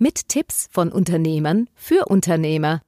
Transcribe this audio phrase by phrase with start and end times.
[0.00, 2.82] Mit Tipps von Unternehmern für Unternehmer.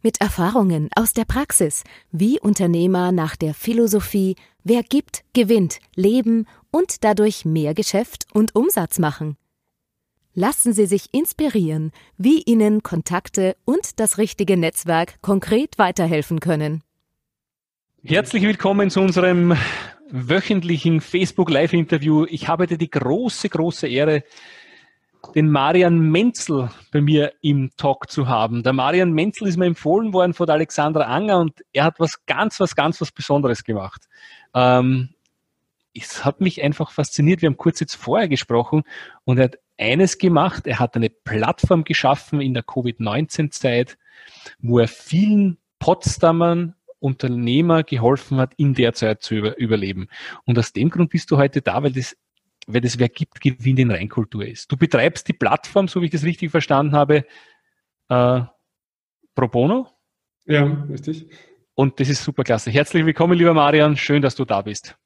[0.00, 7.02] Mit Erfahrungen aus der Praxis, wie Unternehmer nach der Philosophie Wer gibt, gewinnt, leben und
[7.02, 9.36] dadurch mehr Geschäft und Umsatz machen.
[10.34, 16.84] Lassen Sie sich inspirieren, wie Ihnen Kontakte und das richtige Netzwerk konkret weiterhelfen können.
[18.04, 19.56] Herzlich willkommen zu unserem
[20.12, 22.24] wöchentlichen Facebook Live-Interview.
[22.28, 24.22] Ich habe dir die große, große Ehre,
[25.34, 28.62] den Marian Menzel bei mir im Talk zu haben.
[28.62, 32.60] Der Marian Menzel ist mir empfohlen worden von Alexandra Anger und er hat was ganz,
[32.60, 34.08] was ganz, was Besonderes gemacht.
[34.54, 35.10] Ähm,
[35.94, 37.42] es hat mich einfach fasziniert.
[37.42, 38.82] Wir haben kurz jetzt vorher gesprochen
[39.24, 40.66] und er hat eines gemacht.
[40.66, 43.98] Er hat eine Plattform geschaffen in der Covid-19-Zeit,
[44.60, 50.08] wo er vielen Potsdamern Unternehmer geholfen hat, in der Zeit zu über, überleben.
[50.44, 52.16] Und aus dem Grund bist du heute da, weil das
[52.66, 54.70] weil das Wer gibt, gewinnt in Reinkultur ist.
[54.70, 57.24] Du betreibst die Plattform, so wie ich das richtig verstanden habe,
[58.08, 58.40] äh,
[59.34, 59.88] pro bono.
[60.46, 61.26] Ja, richtig.
[61.74, 62.70] Und das ist super klasse.
[62.70, 63.96] Herzlich willkommen, lieber Marian.
[63.96, 64.96] Schön, dass du da bist.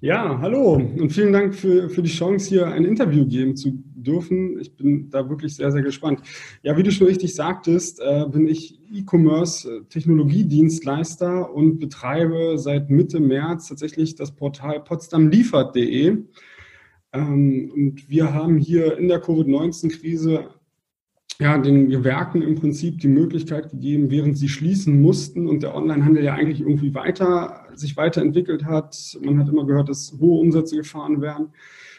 [0.00, 4.58] Ja, hallo und vielen Dank für, für die Chance, hier ein Interview geben zu dürfen.
[4.58, 6.22] Ich bin da wirklich sehr, sehr gespannt.
[6.62, 13.68] Ja, wie du schon richtig sagtest, äh, bin ich E-Commerce-Technologiedienstleister und betreibe seit Mitte März
[13.68, 16.24] tatsächlich das Portal potsdamliefert.de.
[17.16, 20.50] Ähm, und wir haben hier in der Covid-19-Krise
[21.38, 26.24] ja, den Gewerken im Prinzip die Möglichkeit gegeben, während sie schließen mussten und der Onlinehandel
[26.24, 28.96] ja eigentlich irgendwie weiter, sich weiterentwickelt hat.
[29.22, 31.48] Man hat immer gehört, dass hohe Umsätze gefahren werden.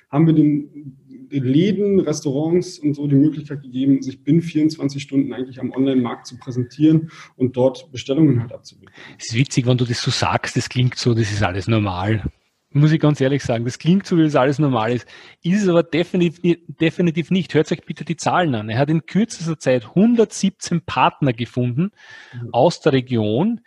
[0.09, 0.97] Haben wir den,
[1.31, 6.25] den Läden, Restaurants und so die Möglichkeit gegeben, sich binnen 24 Stunden eigentlich am Online-Markt
[6.25, 8.95] zu präsentieren und dort Bestellungen halt abzuwickeln.
[9.19, 12.23] Es ist witzig, wenn du das so sagst, das klingt so, das ist alles normal
[12.72, 13.66] muss ich ganz ehrlich sagen.
[13.66, 15.07] Das klingt so, wie es alles normal ist.
[15.41, 17.53] Ist es aber definitiv, definitiv nicht.
[17.53, 18.69] Hört euch bitte die Zahlen an.
[18.69, 21.91] Er hat in kürzester Zeit 117 Partner gefunden
[22.33, 22.53] mhm.
[22.53, 23.61] aus der Region,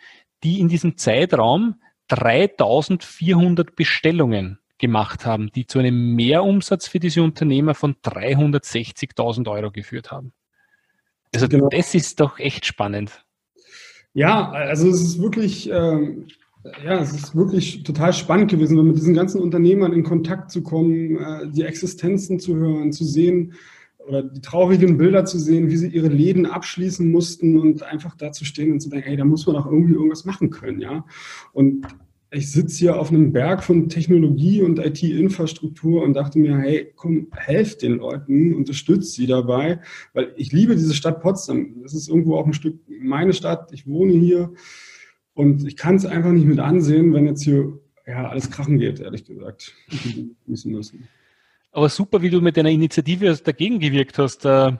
[0.44, 1.76] die in diesem Zeitraum
[2.08, 10.10] 3400 Bestellungen gemacht haben, die zu einem Mehrumsatz für diese Unternehmer von 360.000 Euro geführt
[10.10, 10.32] haben.
[11.34, 11.68] Also genau.
[11.68, 13.24] das ist doch echt spannend.
[14.12, 16.26] Ja, also es ist wirklich, ähm,
[16.84, 21.16] ja, es ist wirklich total spannend gewesen, mit diesen ganzen Unternehmern in Kontakt zu kommen,
[21.16, 23.54] äh, die Existenzen zu hören, zu sehen
[24.06, 28.32] oder die traurigen Bilder zu sehen, wie sie ihre Läden abschließen mussten und einfach da
[28.32, 31.04] zu stehen und zu denken, hey, da muss man doch irgendwie irgendwas machen können, ja.
[31.52, 31.86] Und
[32.32, 37.26] ich sitze hier auf einem Berg von Technologie und IT-Infrastruktur und dachte mir, hey, komm,
[37.32, 39.80] helft den Leuten, unterstützt sie dabei,
[40.12, 41.82] weil ich liebe diese Stadt Potsdam.
[41.82, 43.72] Das ist irgendwo auch ein Stück meine Stadt.
[43.72, 44.52] Ich wohne hier.
[45.40, 49.00] Und ich kann es einfach nicht mit ansehen, wenn jetzt hier ja, alles krachen geht,
[49.00, 49.72] ehrlich gesagt.
[50.46, 51.08] Müssen müssen.
[51.72, 54.44] Aber super, wie du mit deiner Initiative dagegen gewirkt hast.
[54.44, 54.72] Äh,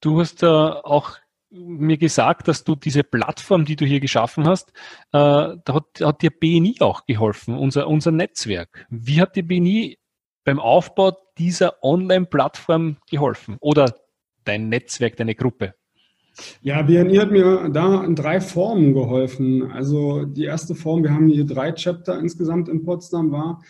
[0.00, 1.16] du hast auch
[1.50, 4.70] mir gesagt, dass du diese Plattform, die du hier geschaffen hast,
[5.12, 8.86] äh, da hat, hat dir BNI auch geholfen, unser, unser Netzwerk.
[8.90, 9.98] Wie hat dir BNI
[10.44, 13.58] beim Aufbau dieser Online-Plattform geholfen?
[13.60, 13.94] Oder
[14.44, 15.74] dein Netzwerk, deine Gruppe?
[16.62, 19.70] Ja, BNI hat mir da in drei Formen geholfen.
[19.70, 23.62] Also die erste Form, wir haben hier drei Chapter insgesamt in Potsdam, war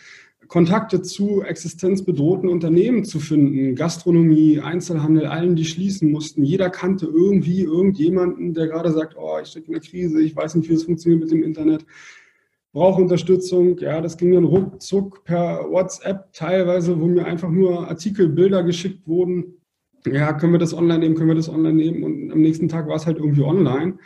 [0.48, 3.76] Kontakte zu existenzbedrohten Unternehmen zu finden.
[3.76, 6.42] Gastronomie, Einzelhandel, allen, die schließen mussten.
[6.42, 10.56] Jeder kannte irgendwie irgendjemanden, der gerade sagt, oh, ich stecke in der Krise, ich weiß
[10.56, 11.86] nicht, wie es funktioniert mit dem Internet
[12.72, 13.78] brauche Unterstützung.
[13.78, 19.06] Ja, das ging dann ruckzuck per WhatsApp teilweise, wo mir einfach nur Artikel, Bilder geschickt
[19.06, 19.59] wurden
[20.06, 22.88] ja, können wir das online nehmen, können wir das online nehmen und am nächsten Tag
[22.88, 23.98] war es halt irgendwie online.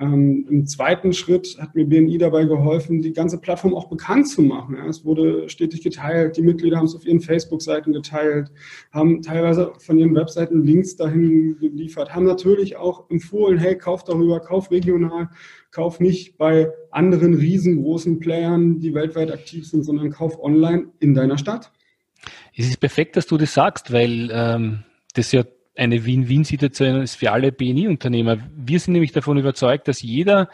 [0.00, 4.42] Ähm, Im zweiten Schritt hat mir BNI dabei geholfen, die ganze Plattform auch bekannt zu
[4.42, 4.76] machen.
[4.76, 8.52] Ja, es wurde stetig geteilt, die Mitglieder haben es auf ihren Facebook-Seiten geteilt,
[8.92, 14.38] haben teilweise von ihren Webseiten Links dahin geliefert, haben natürlich auch empfohlen, hey, kauf darüber,
[14.38, 15.30] kauf regional,
[15.72, 21.38] kauf nicht bei anderen riesengroßen Playern, die weltweit aktiv sind, sondern kauf online in deiner
[21.38, 21.72] Stadt.
[22.56, 25.44] Es ist perfekt, dass du das sagst, weil ähm, das ja
[25.76, 28.38] eine Win-Win-Situation ist für alle BNI-Unternehmer.
[28.56, 30.48] Wir sind nämlich davon überzeugt, dass jeder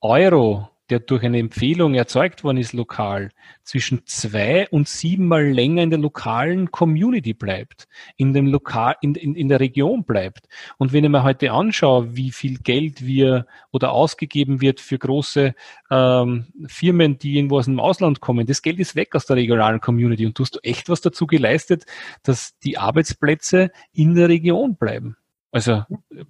[0.00, 3.30] Euro der durch eine Empfehlung erzeugt worden ist lokal,
[3.62, 9.34] zwischen zwei und siebenmal länger in der lokalen Community bleibt, in dem Lokal, in, in,
[9.34, 10.46] in der Region bleibt.
[10.76, 15.54] Und wenn ich mir heute anschaue, wie viel Geld wir oder ausgegeben wird für große
[15.90, 19.80] ähm, Firmen, die irgendwo aus dem Ausland kommen, das Geld ist weg aus der regionalen
[19.80, 21.86] Community und du hast echt was dazu geleistet,
[22.22, 25.16] dass die Arbeitsplätze in der Region bleiben.
[25.50, 25.84] Also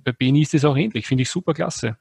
[0.04, 1.96] bei BNI ist das auch ähnlich, finde ich super klasse.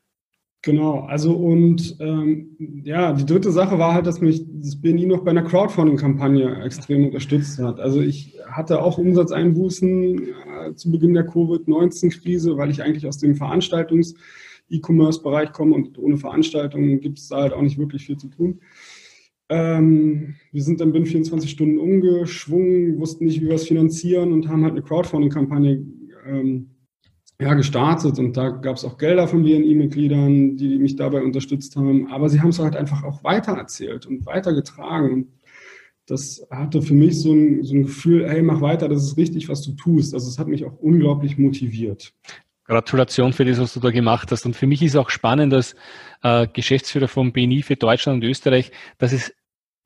[0.66, 2.56] Genau, also und ähm,
[2.86, 7.04] ja, die dritte Sache war halt, dass mich das BNI noch bei einer Crowdfunding-Kampagne extrem
[7.04, 7.82] unterstützt hat.
[7.82, 13.36] Also ich hatte auch Umsatzeinbußen äh, zu Beginn der Covid-19-Krise, weil ich eigentlich aus dem
[13.36, 18.62] Veranstaltungs-E-Commerce-Bereich komme und ohne Veranstaltungen gibt es da halt auch nicht wirklich viel zu tun.
[19.50, 24.48] Ähm, wir sind dann binnen 24 Stunden umgeschwungen, wussten nicht, wie wir es finanzieren und
[24.48, 25.86] haben halt eine Crowdfunding-Kampagne
[26.26, 26.70] ähm,
[27.40, 32.12] ja, gestartet und da gab es auch Gelder von BNI-Mitgliedern, die mich dabei unterstützt haben.
[32.12, 35.14] Aber sie haben es halt einfach auch weitererzählt und weitergetragen.
[35.14, 35.28] Und
[36.06, 39.50] das hatte für mich so ein, so ein Gefühl, hey, mach weiter, das ist richtig,
[39.50, 40.14] was du tust.
[40.14, 42.14] Also es hat mich auch unglaublich motiviert.
[42.66, 44.46] Gratulation für das, was du da gemacht hast.
[44.46, 45.76] Und für mich ist auch spannend als
[46.22, 49.34] äh, Geschäftsführer vom BNI für Deutschland und Österreich, dass es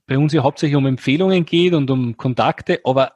[0.05, 3.13] bei uns ja hauptsächlich um Empfehlungen geht und um Kontakte, aber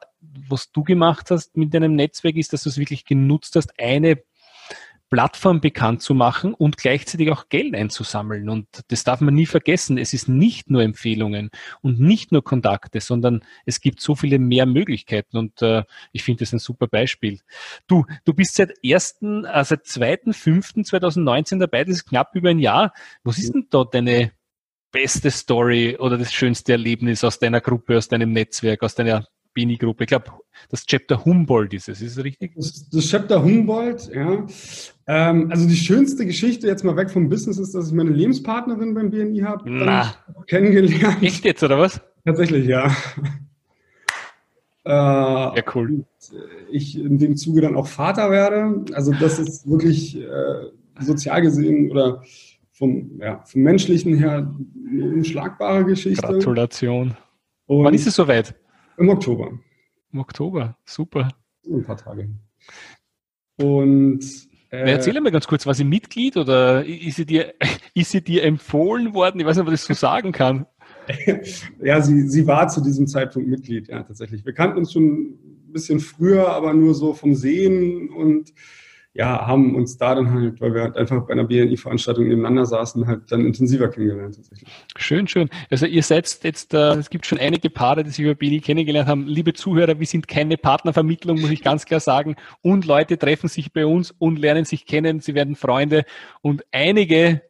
[0.48, 4.22] was du gemacht hast mit deinem Netzwerk ist, dass du es wirklich genutzt hast, eine
[5.12, 8.48] Plattform bekannt zu machen und gleichzeitig auch Geld einzusammeln.
[8.48, 9.98] Und das darf man nie vergessen.
[9.98, 11.50] Es ist nicht nur Empfehlungen
[11.82, 15.36] und nicht nur Kontakte, sondern es gibt so viele mehr Möglichkeiten.
[15.36, 15.82] Und äh,
[16.12, 17.40] ich finde das ein super Beispiel.
[17.86, 22.94] Du, du bist seit ersten, äh, seit 2.5.2019 dabei, das ist knapp über ein Jahr.
[23.22, 24.32] Was ist denn da deine
[24.92, 30.04] beste Story oder das schönste Erlebnis aus deiner Gruppe, aus deinem Netzwerk, aus deiner Bini-Gruppe.
[30.04, 30.26] Ich glaube,
[30.70, 32.52] das Chapter Humboldt ist es, ist es richtig?
[32.56, 34.46] Das, das Chapter Humboldt, ja.
[35.06, 38.94] Ähm, also die schönste Geschichte jetzt mal weg vom Business ist, dass ich meine Lebenspartnerin
[38.94, 39.64] beim BNI habe
[40.46, 41.22] kennengelernt.
[41.22, 42.00] Echt jetzt, oder was?
[42.24, 42.94] Tatsächlich, ja.
[44.84, 46.04] Äh, ja, cool.
[46.70, 48.84] Ich in dem Zuge dann auch Vater werde.
[48.94, 50.70] Also das ist wirklich äh,
[51.00, 52.22] sozial gesehen oder
[52.72, 54.52] vom, ja, vom menschlichen her
[54.90, 56.26] eine unschlagbare Geschichte.
[56.26, 57.16] Gratulation.
[57.66, 58.54] Und Wann ist es soweit?
[59.02, 59.58] Im Oktober.
[60.12, 61.28] Im Oktober, super.
[61.66, 62.28] Ein paar Tage.
[63.56, 64.20] Und
[64.70, 67.52] äh, erzähl mal ganz kurz, war sie Mitglied oder ist sie, dir,
[67.94, 69.40] ist sie dir empfohlen worden?
[69.40, 70.66] Ich weiß nicht, ob ich das so sagen kann.
[71.82, 74.46] ja, sie, sie war zu diesem Zeitpunkt Mitglied, ja, tatsächlich.
[74.46, 78.54] Wir kannten uns schon ein bisschen früher, aber nur so vom Sehen und
[79.14, 83.06] ja, haben uns da dann halt, weil wir halt einfach bei einer BNI-Veranstaltung nebeneinander saßen,
[83.06, 84.68] halt dann intensiver kennengelernt tatsächlich.
[84.96, 85.50] Schön, schön.
[85.70, 89.08] Also ihr seid jetzt, äh, es gibt schon einige Paare, die sich über BNI kennengelernt
[89.08, 89.26] haben.
[89.26, 92.36] Liebe Zuhörer, wir sind keine Partnervermittlung, muss ich ganz klar sagen.
[92.62, 96.04] Und Leute treffen sich bei uns und lernen sich kennen, sie werden Freunde
[96.40, 97.42] und einige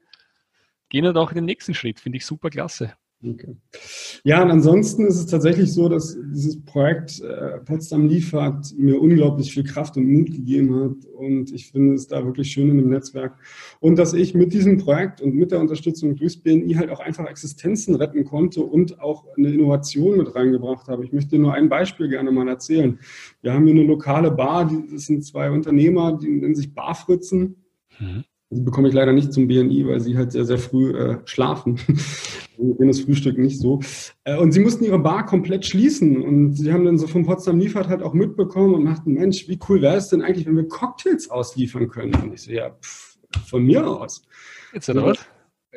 [0.88, 2.94] gehen dann auch den nächsten Schritt, finde ich super klasse.
[3.24, 3.54] Okay.
[4.24, 9.52] Ja, und ansonsten ist es tatsächlich so, dass dieses Projekt äh, Potsdam liefert mir unglaublich
[9.52, 11.06] viel Kraft und Mut gegeben hat.
[11.06, 13.38] Und ich finde es da wirklich schön in dem Netzwerk.
[13.78, 17.26] Und dass ich mit diesem Projekt und mit der Unterstützung durchs BNI halt auch einfach
[17.26, 21.04] Existenzen retten konnte und auch eine Innovation mit reingebracht habe.
[21.04, 22.98] Ich möchte nur ein Beispiel gerne mal erzählen.
[23.40, 27.62] Wir haben hier eine lokale Bar, das sind zwei Unternehmer, die nennen sich Barfritzen.
[28.00, 28.24] Mhm.
[28.54, 31.80] Die bekomme ich leider nicht zum BNI, weil sie halt sehr, sehr früh äh, schlafen.
[32.62, 33.80] denen das Frühstück nicht so.
[34.24, 36.22] Äh, und sie mussten ihre Bar komplett schließen.
[36.22, 39.58] Und sie haben dann so von Potsdam liefert halt auch mitbekommen und dachten, Mensch, wie
[39.68, 42.14] cool wäre es denn eigentlich, wenn wir Cocktails ausliefern können?
[42.14, 44.22] Und ich so, ja, pff, von mir aus.
[44.72, 45.18] Jetzt oder was?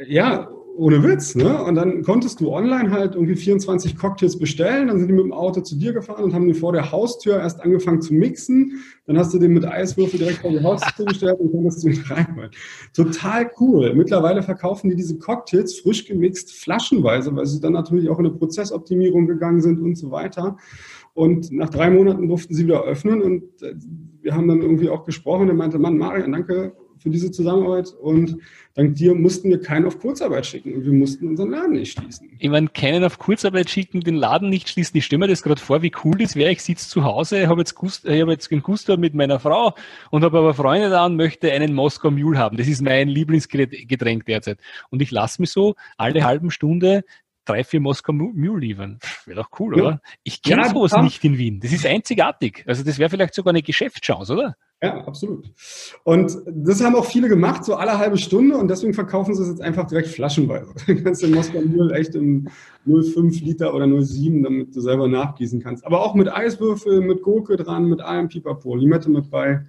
[0.07, 1.63] Ja, ohne Witz, ne?
[1.63, 5.31] Und dann konntest du online halt irgendwie 24 Cocktails bestellen, dann sind die mit dem
[5.31, 8.83] Auto zu dir gefahren und haben dir vor der Haustür erst angefangen zu mixen.
[9.05, 12.03] Dann hast du den mit Eiswürfel direkt vor die Haustür gestellt und konntest du ihn
[12.07, 12.51] reinholen.
[12.93, 13.93] Total cool.
[13.95, 18.35] Mittlerweile verkaufen die diese Cocktails frisch gemixt flaschenweise, weil sie dann natürlich auch in eine
[18.35, 20.57] Prozessoptimierung gegangen sind und so weiter.
[21.13, 23.75] Und nach drei Monaten durften sie wieder öffnen und äh,
[24.21, 25.47] wir haben dann irgendwie auch gesprochen.
[25.47, 26.73] Er meinte, Mann, Marian, danke
[27.05, 28.37] für diese Zusammenarbeit und
[28.73, 32.31] dank dir mussten wir keinen auf Kurzarbeit schicken und wir mussten unseren Laden nicht schließen.
[32.39, 34.97] Ich meine, keinen auf Kurzarbeit schicken, den Laden nicht schließen.
[34.97, 36.51] Ich stelle mir das gerade vor, wie cool das wäre.
[36.51, 39.75] Ich sitze zu Hause, habe jetzt, Gust, ich hab jetzt einen Gusto mit meiner Frau
[40.09, 42.57] und habe aber Freunde da und möchte einen Moskau Mule haben.
[42.57, 44.57] Das ist mein Lieblingsgetränk derzeit.
[44.89, 47.03] Und ich lasse mich so alle halben Stunde
[47.45, 48.97] drei, vier Moskau Mule liefern.
[49.25, 49.83] Wäre doch cool, ja.
[49.83, 50.01] oder?
[50.23, 51.59] Ich kenne ja, sowas nicht in Wien.
[51.59, 52.63] Das ist einzigartig.
[52.65, 54.55] Also das wäre vielleicht sogar eine Geschäftschance, oder?
[54.85, 55.51] Ja, absolut.
[56.03, 59.49] Und das haben auch viele gemacht, so alle halbe Stunde und deswegen verkaufen sie es
[59.49, 60.73] jetzt einfach direkt flaschenweise.
[60.87, 62.47] Du kannst den Moskau Mule echt im
[62.87, 65.85] 0,5 Liter oder 0,7, damit du selber nachgießen kannst.
[65.85, 69.61] Aber auch mit Eiswürfel, mit Gurke dran, mit allem Pipapo, Limette mit bei.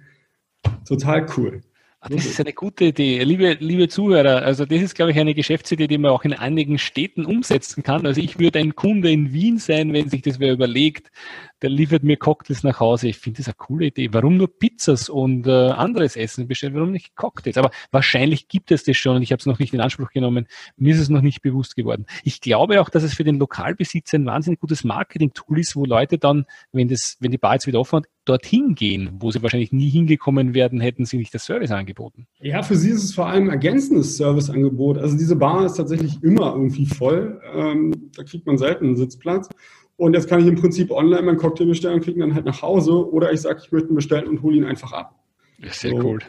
[0.85, 1.61] Total cool.
[1.99, 3.23] Ah, das ist eine gute Idee.
[3.23, 6.77] Liebe, liebe Zuhörer, also das ist, glaube ich, eine Geschäftsidee, die man auch in einigen
[6.77, 8.05] Städten umsetzen kann.
[8.05, 11.11] Also ich würde ein Kunde in Wien sein, wenn sich das wer überlegt,
[11.61, 13.07] der liefert mir Cocktails nach Hause.
[13.07, 14.09] Ich finde das eine coole Idee.
[14.11, 16.75] Warum nur Pizzas und äh, anderes Essen bestellen?
[16.75, 17.57] Warum nicht Cocktails?
[17.57, 20.47] Aber wahrscheinlich gibt es das schon und ich habe es noch nicht in Anspruch genommen.
[20.77, 22.05] Mir ist es noch nicht bewusst geworden.
[22.23, 26.17] Ich glaube auch, dass es für den Lokalbesitzer ein wahnsinnig gutes Marketing-Tool ist, wo Leute
[26.17, 29.71] dann, wenn das, wenn die Bar jetzt wieder offen hat, dorthin gehen, wo sie wahrscheinlich
[29.71, 32.27] nie hingekommen werden, hätten sie nicht das Service angeboten.
[32.39, 34.97] Ja, für sie ist es vor allem ergänzendes Serviceangebot.
[34.97, 37.41] Also diese Bar ist tatsächlich immer irgendwie voll.
[37.53, 39.49] Ähm, da kriegt man selten einen Sitzplatz.
[39.97, 42.45] Und jetzt kann ich im Prinzip online meinen Cocktail bestellen und kriege ihn dann halt
[42.45, 43.11] nach Hause.
[43.11, 45.15] Oder ich sage, ich möchte ihn bestellen und hole ihn einfach ab.
[45.57, 45.97] Ja, sehr so.
[45.97, 46.19] cool.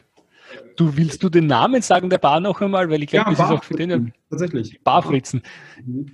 [0.76, 3.38] Du willst du den Namen sagen der Bar noch einmal, weil ich glaube, ja, das
[3.38, 5.42] Bar ist auch für den tatsächlich Barfritzen.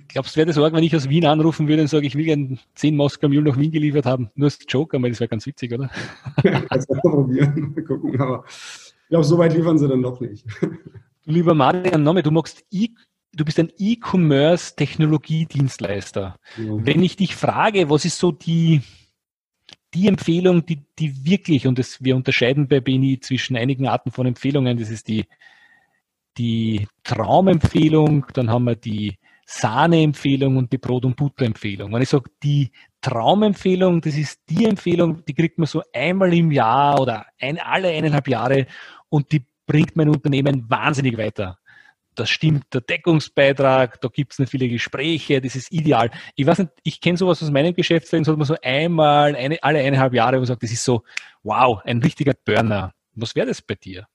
[0.09, 2.25] Glaubst du, wäre das arg, wenn ich aus Wien anrufen würde und sage, ich will
[2.25, 4.29] gerne 10 Moskau Mule nach Wien geliefert haben?
[4.35, 5.89] Nur als Joker, weil das wäre ganz witzig, oder?
[6.43, 7.73] Ja, das mal probieren.
[7.75, 10.45] Mal gucken, aber ich glaube, so weit liefern sie dann doch nicht.
[10.61, 12.65] Du lieber Marian Nome, du magst
[13.35, 16.39] du bist ein E-Commerce-Technologiedienstleister.
[16.57, 16.63] Ja.
[16.67, 18.81] Wenn ich dich frage, was ist so die
[19.93, 24.25] die Empfehlung, die, die wirklich, und das, wir unterscheiden bei BNI zwischen einigen Arten von
[24.25, 25.23] Empfehlungen, das ist die,
[26.37, 31.93] die Traumempfehlung, dann haben wir die Sahneempfehlung und die Brot- und Butterempfehlung.
[31.93, 36.51] Wenn ich sage, die Traumempfehlung, das ist die Empfehlung, die kriegt man so einmal im
[36.51, 38.67] Jahr oder ein, alle eineinhalb Jahre
[39.07, 41.57] und die bringt mein Unternehmen wahnsinnig weiter
[42.15, 46.11] das stimmt der Deckungsbeitrag, da gibt es nicht viele Gespräche, das ist ideal.
[46.35, 49.61] Ich weiß nicht, ich kenne sowas aus meinem Geschäftsleben, so hat man so einmal, eine,
[49.61, 51.03] alle eineinhalb Jahre, wo man sagt, das ist so,
[51.43, 52.93] wow, ein richtiger Burner.
[53.13, 54.07] Was wäre das bei dir?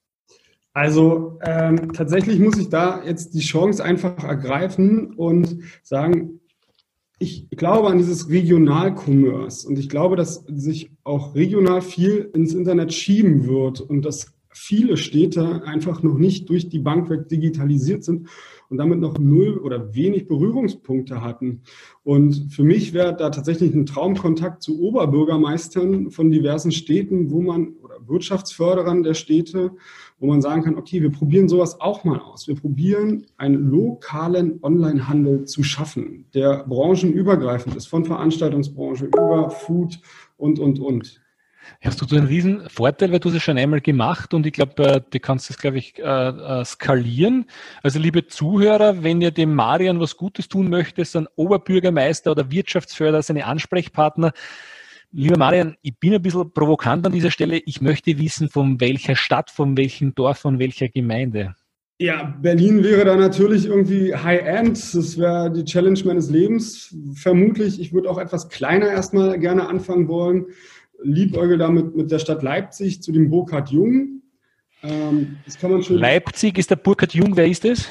[0.73, 6.41] Also ähm, tatsächlich muss ich da jetzt die Chance einfach ergreifen und sagen,
[7.19, 12.95] ich glaube an dieses Regional-Commerce und ich glaube, dass sich auch regional viel ins Internet
[12.95, 18.29] schieben wird und das viele Städte einfach noch nicht durch die Bank weg digitalisiert sind
[18.69, 21.63] und damit noch null oder wenig Berührungspunkte hatten.
[22.03, 27.75] Und für mich wäre da tatsächlich ein Traumkontakt zu Oberbürgermeistern von diversen Städten, wo man
[27.83, 29.73] oder Wirtschaftsförderern der Städte,
[30.19, 32.49] wo man sagen kann, okay, wir probieren sowas auch mal aus.
[32.49, 40.01] Wir probieren einen lokalen Onlinehandel zu schaffen, der branchenübergreifend ist, von Veranstaltungsbranche über Food
[40.37, 41.21] und, und, und.
[41.83, 45.01] Hast du einen riesen Vorteil, weil du das schon einmal gemacht und ich glaube, äh,
[45.09, 47.47] du kannst das, glaube ich, äh, äh, skalieren.
[47.83, 53.23] Also liebe Zuhörer, wenn ihr dem Marian was Gutes tun möchtet, dann Oberbürgermeister oder Wirtschaftsförderer,
[53.23, 54.33] seine Ansprechpartner.
[55.13, 57.59] Lieber Marian, ich bin ein bisschen provokant an dieser Stelle.
[57.59, 61.55] Ich möchte wissen, von welcher Stadt, von welchem Dorf, von welcher Gemeinde.
[61.99, 64.95] Ja, Berlin wäre da natürlich irgendwie High-End.
[64.95, 66.97] Das wäre die Challenge meines Lebens.
[67.15, 70.47] Vermutlich, ich würde auch etwas kleiner erstmal gerne anfangen wollen
[71.03, 74.23] liebäugel damit mit der Stadt Leipzig zu dem Burkhard Jung.
[74.83, 75.97] Ähm, das kann man schon.
[75.97, 77.89] Leipzig ist der Burkhard Jung, wer ist das?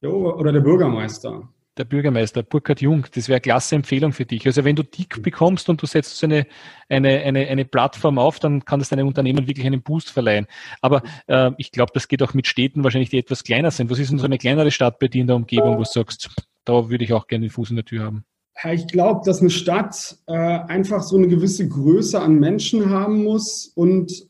[0.00, 1.48] Ja, oder der Bürgermeister.
[1.76, 4.46] Der Bürgermeister, Burkhard Jung, das wäre eine klasse Empfehlung für dich.
[4.46, 6.46] Also wenn du Dick bekommst und du setzt eine,
[6.88, 10.46] eine, eine, eine Plattform auf, dann kann das deinem Unternehmen wirklich einen Boost verleihen.
[10.82, 13.90] Aber äh, ich glaube, das geht auch mit Städten wahrscheinlich, die etwas kleiner sind.
[13.90, 16.30] Was ist denn so eine kleinere Stadt bei dir in der Umgebung, wo du sagst,
[16.64, 18.24] da würde ich auch gerne den Fuß in der Tür haben?
[18.62, 23.24] Ja, ich glaube, dass eine Stadt äh, einfach so eine gewisse Größe an Menschen haben
[23.24, 23.72] muss.
[23.74, 24.28] Und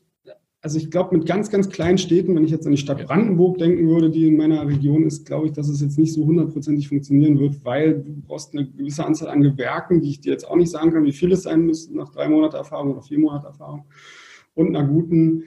[0.65, 3.59] also ich glaube, mit ganz, ganz kleinen Städten, wenn ich jetzt an die Stadt Brandenburg
[3.59, 6.87] denken würde, die in meiner Region ist, glaube ich, dass es jetzt nicht so hundertprozentig
[6.87, 10.55] funktionieren wird, weil du brauchst eine gewisse Anzahl an Gewerken, die ich dir jetzt auch
[10.55, 13.45] nicht sagen kann, wie viel es sein müsste nach drei Monaten Erfahrung oder vier Monaten
[13.45, 13.85] Erfahrung.
[14.55, 15.43] Und einer guten,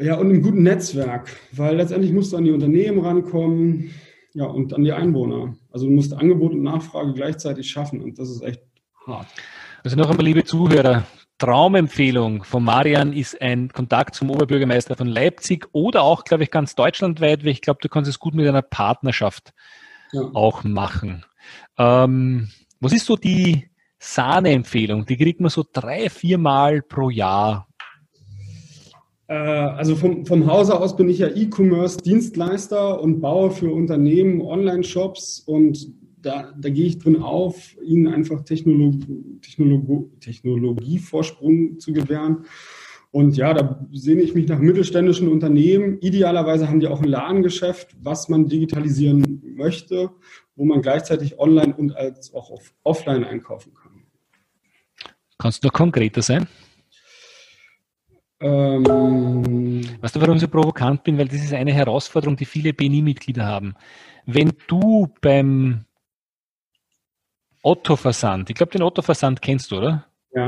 [0.00, 3.90] ja, und einem guten Netzwerk, weil letztendlich musst du an die Unternehmen rankommen,
[4.34, 5.54] ja, und an die Einwohner.
[5.70, 8.62] Also du musst Angebot und Nachfrage gleichzeitig schaffen und das ist echt
[9.06, 9.26] hart.
[9.84, 11.04] Also noch einmal, liebe Zuhörer,
[11.38, 16.74] Traumempfehlung von Marian ist ein Kontakt zum Oberbürgermeister von Leipzig oder auch, glaube ich, ganz
[16.74, 19.52] deutschlandweit, weil ich glaube, du kannst es gut mit einer Partnerschaft
[20.12, 20.22] ja.
[20.34, 21.24] auch machen.
[21.78, 23.70] Ähm, was ist so die
[24.00, 25.06] Sahneempfehlung?
[25.06, 27.67] Die kriegt man so drei, vier Mal pro Jahr.
[29.28, 35.40] Äh, also vom, vom Hause aus bin ich ja E-Commerce-Dienstleister und baue für Unternehmen Online-Shops
[35.46, 38.94] und da, da gehe ich drin auf, ihnen einfach Technolog
[39.40, 42.44] Technolog Technologievorsprung zu gewähren.
[43.10, 45.98] Und ja, da sehne ich mich nach mittelständischen Unternehmen.
[46.00, 50.10] Idealerweise haben die auch ein Ladengeschäft, was man digitalisieren möchte,
[50.56, 52.50] wo man gleichzeitig online und als auch
[52.82, 54.02] offline einkaufen kann.
[55.38, 56.48] Kannst du noch konkreter sein?
[58.40, 61.18] Ähm, weißt du, warum ich so provokant bin?
[61.18, 63.74] Weil das ist eine Herausforderung, die viele BNI-Mitglieder haben.
[64.26, 65.84] Wenn du beim
[67.62, 70.04] Otto-Versand, ich glaube, den Otto-Versand kennst du, oder?
[70.34, 70.46] Ja.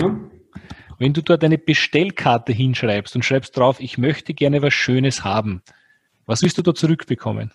[0.99, 5.63] wenn du dort eine Bestellkarte hinschreibst und schreibst drauf, ich möchte gerne was Schönes haben,
[6.27, 7.53] was willst du da zurückbekommen?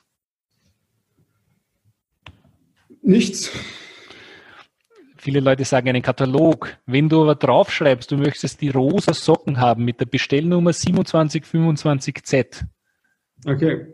[3.04, 3.52] Nichts.
[5.26, 6.78] Viele Leute sagen einen Katalog.
[6.86, 12.64] Wenn du aber draufschreibst, du möchtest die rosa Socken haben mit der Bestellnummer 2725Z.
[13.44, 13.88] Okay.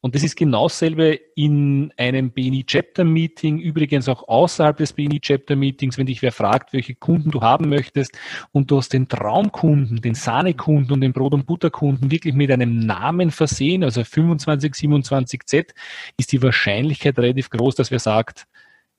[0.00, 5.20] Und das ist genau dasselbe in einem BNI Chapter Meeting, übrigens auch außerhalb des BNI
[5.20, 8.18] Chapter Meetings, wenn dich wer fragt, welche Kunden du haben möchtest
[8.50, 12.78] und du hast den Traumkunden, den Sahnekunden und den Brot- und Butterkunden wirklich mit einem
[12.78, 15.74] Namen versehen, also 2527Z,
[16.16, 18.46] ist die Wahrscheinlichkeit relativ groß, dass wer sagt,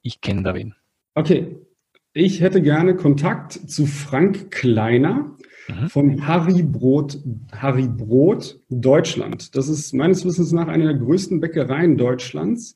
[0.03, 0.75] ich kenne da wen.
[1.19, 1.57] Okay,
[2.13, 5.35] ich hätte gerne Kontakt zu Frank Kleiner
[5.67, 5.89] mhm.
[5.89, 7.19] von Harry Brot,
[7.51, 9.53] Harry Brot Deutschland.
[9.57, 12.75] Das ist meines Wissens nach eine der größten Bäckereien Deutschlands.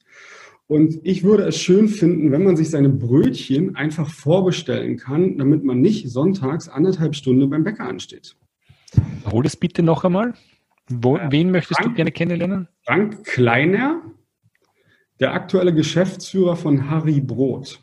[0.68, 5.64] Und ich würde es schön finden, wenn man sich seine Brötchen einfach vorbestellen kann, damit
[5.64, 8.36] man nicht sonntags anderthalb Stunden beim Bäcker ansteht.
[9.32, 10.34] Hol es bitte noch einmal.
[10.90, 12.68] Wo, äh, wen möchtest Frank, du gerne kennenlernen?
[12.86, 14.02] Frank Kleiner,
[15.22, 17.80] der aktuelle Geschäftsführer von Harry Brot.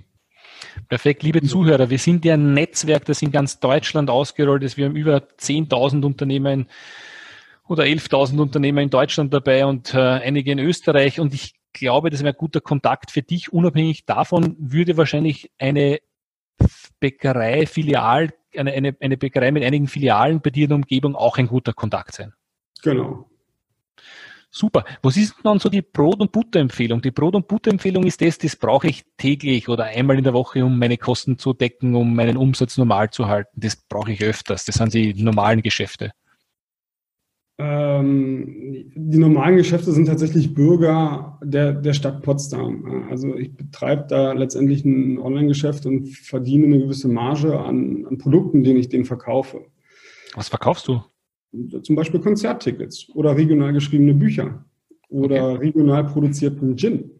[0.90, 4.76] Perfekt, liebe Zuhörer, wir sind ja ein Netzwerk, das in ganz Deutschland ausgerollt ist.
[4.76, 6.66] Wir haben über 10.000 Unternehmer in,
[7.68, 11.20] oder 11.000 Unternehmer in Deutschland dabei und äh, einige in Österreich.
[11.20, 13.52] Und ich glaube, das wäre ein guter Kontakt für dich.
[13.52, 16.00] Unabhängig davon würde wahrscheinlich eine
[16.98, 21.38] Bäckerei, Filial, eine, eine, eine Bäckerei mit einigen Filialen bei dir in der Umgebung auch
[21.38, 22.32] ein guter Kontakt sein.
[22.82, 23.30] Genau.
[24.52, 24.84] Super.
[25.02, 27.00] Was ist dann so die Brot- und Butterempfehlung?
[27.00, 30.64] Die Brot- und Butterempfehlung ist das, das brauche ich täglich oder einmal in der Woche,
[30.64, 33.50] um meine Kosten zu decken, um meinen Umsatz normal zu halten.
[33.54, 34.64] Das brauche ich öfters.
[34.64, 36.10] Das sind die normalen Geschäfte.
[37.58, 43.06] Ähm, die normalen Geschäfte sind tatsächlich Bürger der, der Stadt Potsdam.
[43.10, 48.64] Also ich betreibe da letztendlich ein Online-Geschäft und verdiene eine gewisse Marge an, an Produkten,
[48.64, 49.66] denen ich denen verkaufe.
[50.34, 51.02] Was verkaufst du?
[51.82, 54.64] Zum Beispiel Konzerttickets oder regional geschriebene Bücher
[55.08, 55.66] oder okay.
[55.66, 57.10] regional produzierten Gin.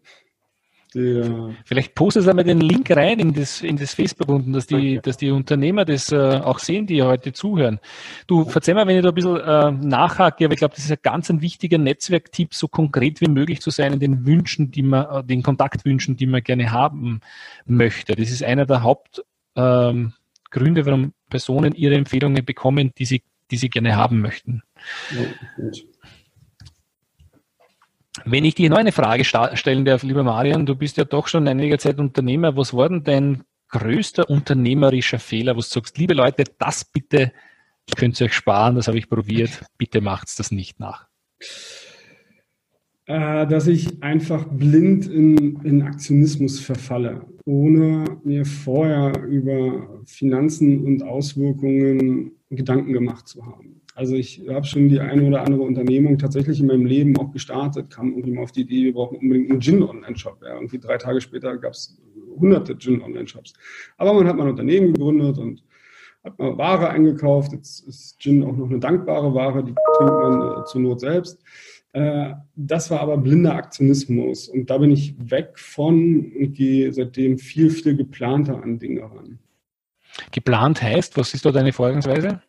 [0.93, 4.67] Der Vielleicht postest du einmal den Link rein in das, in das Facebook unten, dass
[4.67, 7.79] die, dass die Unternehmer das äh, auch sehen, die heute zuhören.
[8.27, 10.91] Du, verzeih mal, wenn ich da ein bisschen äh, nachhake, aber ich glaube, das ist
[10.91, 14.83] ein ganz ein wichtiger Netzwerktipp, so konkret wie möglich zu sein in den Wünschen, die
[14.83, 17.21] man, äh, den Kontaktwünschen, die man gerne haben
[17.65, 18.13] möchte.
[18.13, 20.11] Das ist einer der Hauptgründe,
[20.81, 24.63] ähm, warum Personen ihre Empfehlungen bekommen, die sie die Sie gerne haben möchten.
[28.25, 31.47] Wenn ich dir noch eine Frage stellen darf, lieber Marian, du bist ja doch schon
[31.47, 32.57] einige Zeit Unternehmer.
[32.57, 37.31] Was war denn dein größter unternehmerischer Fehler, wo du sagst, liebe Leute, das bitte
[37.95, 41.07] könnt ihr euch sparen, das habe ich probiert, bitte macht das nicht nach?
[43.05, 51.03] Äh, dass ich einfach blind in, in Aktionismus verfalle, ohne mir vorher über Finanzen und
[51.03, 53.81] Auswirkungen Gedanken gemacht zu haben.
[53.95, 57.89] Also ich habe schon die eine oder andere Unternehmung tatsächlich in meinem Leben auch gestartet,
[57.89, 60.39] kam irgendwie mal auf die Idee, wir brauchen unbedingt einen Gin-Online-Shop.
[60.41, 62.01] Ja, irgendwie drei Tage später gab es
[62.39, 63.53] hunderte Gin-Online-Shops.
[63.97, 65.63] Aber man hat mal ein Unternehmen gegründet und
[66.23, 67.51] hat mal Ware eingekauft.
[67.51, 71.43] Jetzt ist Gin auch noch eine dankbare Ware, die trinkt man äh, zur Not selbst.
[71.93, 77.37] Äh, das war aber blinder Aktionismus und da bin ich weg von und gehe seitdem
[77.37, 79.39] viel, viel geplanter an Dinge ran.
[80.31, 82.41] Geplant heißt, was ist da deine Vorgehensweise?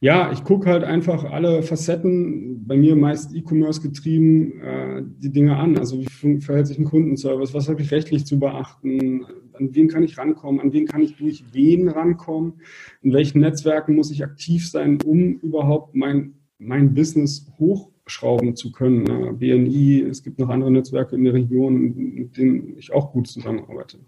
[0.00, 5.56] Ja, ich gucke halt einfach alle Facetten, bei mir meist E-Commerce getrieben, äh, die Dinge
[5.56, 5.76] an.
[5.76, 10.04] Also wie verhält sich ein Kundenservice, was habe ich rechtlich zu beachten, an wen kann
[10.04, 12.60] ich rankommen, an wen kann ich durch wen rankommen,
[13.02, 19.36] in welchen Netzwerken muss ich aktiv sein, um überhaupt mein, mein Business hochschrauben zu können.
[19.36, 23.98] BNI, es gibt noch andere Netzwerke in der Region, mit denen ich auch gut zusammenarbeite.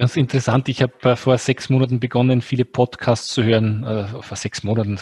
[0.00, 0.66] Ganz interessant.
[0.70, 3.84] Ich habe äh, vor sechs Monaten begonnen, viele Podcasts zu hören.
[3.84, 4.98] Äh, vor sechs Monaten.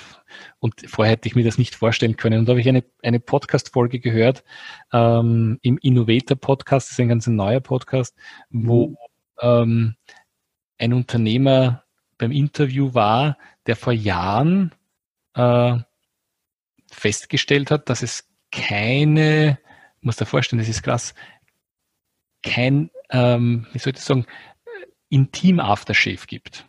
[0.58, 2.40] Und vorher hätte ich mir das nicht vorstellen können.
[2.40, 4.42] Und da habe ich eine, eine Podcast-Folge gehört
[4.92, 6.88] ähm, im Innovator-Podcast.
[6.88, 8.16] Das ist ein ganz neuer Podcast,
[8.50, 8.96] wo mhm.
[9.40, 9.94] ähm,
[10.78, 11.84] ein Unternehmer
[12.18, 14.74] beim Interview war, der vor Jahren
[15.34, 15.76] äh,
[16.90, 19.60] festgestellt hat, dass es keine,
[20.00, 21.14] muss da vorstellen, das ist krass,
[22.42, 24.26] kein, ähm, wie soll ich sagen,
[25.10, 26.66] Intim-Aftershave gibt.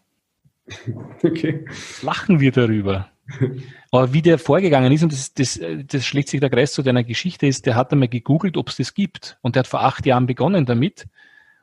[1.24, 1.66] Okay.
[2.04, 3.10] Lachen wir darüber.
[3.92, 7.04] Aber wie der vorgegangen ist, und das, das, das schlägt sich der Kreis zu deiner
[7.04, 9.38] Geschichte, ist, der hat einmal gegoogelt, ob es das gibt.
[9.42, 11.08] Und der hat vor acht Jahren begonnen damit.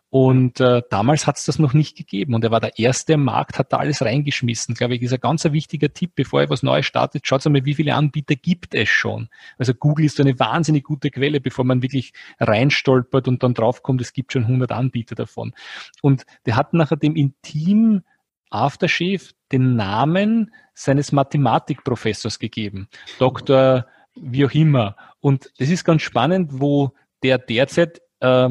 [0.08, 2.34] Und äh, damals hat es das noch nicht gegeben.
[2.34, 4.74] Und er war der Erste im Markt, hat da alles reingeschmissen.
[4.74, 7.26] Glaube ich, ist ein ganz wichtiger Tipp, bevor ihr was Neues startet.
[7.26, 9.28] Schaut einmal, wie viele Anbieter gibt es schon.
[9.58, 14.12] Also Google ist eine wahnsinnig gute Quelle, bevor man wirklich reinstolpert und dann draufkommt, es
[14.12, 15.54] gibt schon 100 Anbieter davon.
[16.02, 18.02] Und der hat nachher dem Intim
[18.50, 22.88] Aftershave den Namen seines Mathematikprofessors gegeben.
[23.18, 23.86] Dr.
[24.14, 24.96] wie auch immer.
[25.20, 26.92] Und das ist ganz spannend, wo
[27.22, 28.50] der derzeit äh,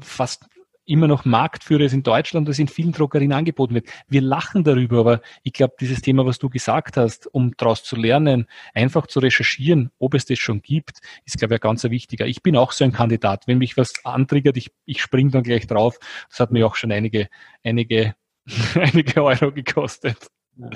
[0.00, 0.46] fast
[0.86, 3.88] immer noch Marktführer ist in Deutschland, das in vielen Drogerien angeboten wird.
[4.08, 7.96] Wir lachen darüber, aber ich glaube, dieses Thema, was du gesagt hast, um daraus zu
[7.96, 12.26] lernen, einfach zu recherchieren, ob es das schon gibt, ist, glaube ich, ein ganz wichtiger.
[12.26, 13.46] Ich bin auch so ein Kandidat.
[13.46, 15.98] Wenn mich was antriggert, ich, ich springe dann gleich drauf.
[16.30, 17.28] Das hat mir auch schon einige,
[17.64, 18.14] einige,
[18.74, 20.28] einige Euro gekostet.
[20.56, 20.70] Ja.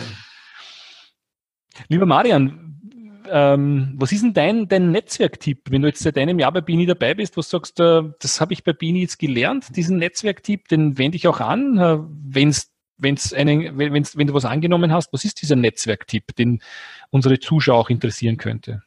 [1.88, 2.69] Lieber Marian,
[3.30, 6.86] ähm, was ist denn dein, dein Netzwerktipp, wenn du jetzt seit einem Jahr bei Bini
[6.86, 10.98] dabei bist, was sagst du, das habe ich bei Bini jetzt gelernt, diesen Netzwerktipp, den
[10.98, 15.24] wende ich auch an, äh, wenn's, wenn's einen, wenn's, wenn du was angenommen hast, was
[15.24, 16.60] ist dieser Netzwerktipp, den
[17.10, 18.82] unsere Zuschauer auch interessieren könnte?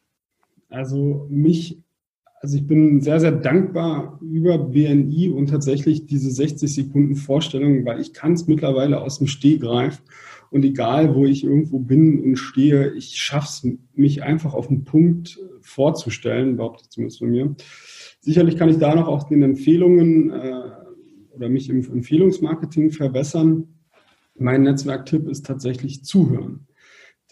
[0.68, 1.78] Also mich
[2.44, 8.02] also ich bin sehr, sehr dankbar über BNI und tatsächlich diese 60 Sekunden Vorstellung, weil
[8.02, 10.02] ich kann es mittlerweile aus dem Stehgreif
[10.54, 14.84] und egal, wo ich irgendwo bin und stehe, ich schaffe es, mich einfach auf den
[14.84, 17.56] Punkt vorzustellen, behaupte ich zumindest von mir.
[18.20, 20.62] Sicherlich kann ich da noch auch den Empfehlungen äh,
[21.34, 23.66] oder mich im Empfehlungsmarketing verbessern.
[24.38, 26.68] Mein Netzwerktipp ist tatsächlich zuhören.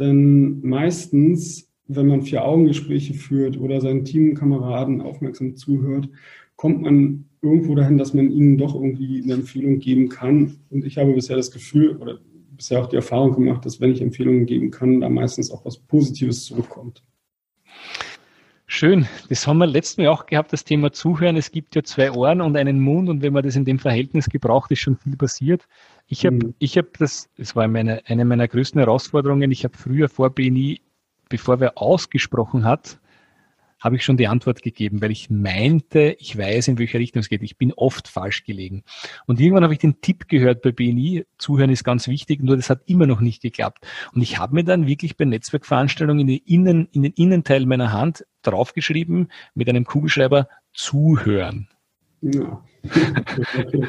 [0.01, 6.09] Denn meistens wenn man Vier-Augen-Gespräche führt oder seinen Teamkameraden aufmerksam zuhört,
[6.57, 10.57] kommt man irgendwo dahin, dass man ihnen doch irgendwie eine Empfehlung geben kann.
[10.71, 12.19] Und ich habe bisher das Gefühl oder
[12.57, 15.79] bisher auch die Erfahrung gemacht, dass wenn ich Empfehlungen geben kann, da meistens auch was
[15.79, 17.03] Positives zurückkommt.
[18.67, 19.07] Schön.
[19.29, 21.37] Das haben wir letztes Mal auch gehabt, das Thema Zuhören.
[21.37, 24.31] Es gibt ja zwei Ohren und einen Mund und wenn man das in dem Verhältnis
[24.31, 25.67] gebraucht, ist schon viel passiert.
[26.07, 26.55] Ich habe, mhm.
[26.59, 29.51] ich habe das, das war meine, eine meiner größten Herausforderungen.
[29.51, 30.81] Ich habe früher vor BNI
[31.33, 33.01] bevor wer ausgesprochen hat,
[33.83, 37.29] habe ich schon die Antwort gegeben, weil ich meinte, ich weiß, in welche Richtung es
[37.29, 37.43] geht.
[37.43, 38.85] Ich bin oft falsch gelegen.
[39.27, 42.71] Und irgendwann habe ich den Tipp gehört bei BNI, zuhören ist ganz wichtig, nur das
[42.71, 43.85] hat immer noch nicht geklappt.
[44.15, 47.93] Und ich habe mir dann wirklich bei Netzwerkveranstaltungen in, den Innen, in den Innenteil meiner
[47.93, 51.69] Hand draufgeschrieben mit einem Kugelschreiber zuhören.
[52.21, 52.65] Ja.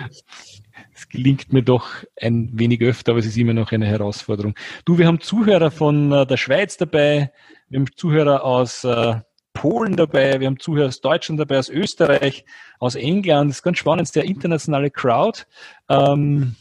[0.96, 1.88] Es gelingt mir doch
[2.20, 4.56] ein wenig öfter, aber es ist immer noch eine Herausforderung.
[4.86, 7.32] Du, wir haben Zuhörer von äh, der Schweiz dabei,
[7.70, 9.16] wir haben Zuhörer aus äh,
[9.64, 12.44] Polen dabei, wir haben Zuhörer aus Deutschland dabei, aus Österreich,
[12.80, 13.50] aus England.
[13.50, 15.44] Das ist ganz spannend, sehr internationale Crowd.
[15.88, 16.56] Ähm,